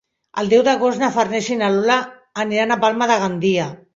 [0.43, 1.99] El deu d'agost na Farners i na Lola
[2.45, 3.71] aniran a Palma de Gandia.